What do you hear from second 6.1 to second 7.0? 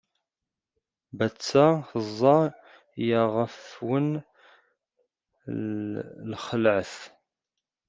lxelɛet?